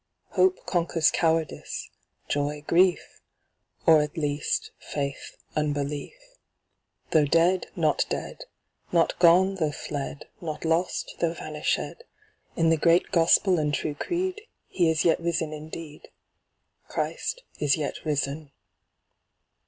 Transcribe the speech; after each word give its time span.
Hope 0.29 0.65
conquers 0.65 1.11
cowardice, 1.11 1.91
joy 2.27 2.63
grief: 2.65 3.21
Or 3.85 4.01
at 4.01 4.17
least, 4.17 4.71
faith 4.79 5.37
unbelief. 5.55 6.15
Though 7.11 7.25
dead, 7.25 7.67
not 7.75 8.05
dead; 8.09 8.45
Not 8.91 9.19
gone, 9.19 9.57
though 9.59 9.71
fled; 9.71 10.25
Not 10.41 10.65
lost, 10.65 11.17
though 11.19 11.35
vanished. 11.35 11.79
In 12.55 12.71
the 12.71 12.77
great 12.77 13.11
gospel 13.11 13.59
and 13.59 13.71
true 13.71 13.93
creed, 13.93 14.41
He 14.69 14.89
is 14.89 15.05
yet 15.05 15.19
risen 15.19 15.53
indeed; 15.53 16.07
Christ 16.87 17.43
is 17.59 17.77
yet 17.77 18.03
risen. 18.03 18.49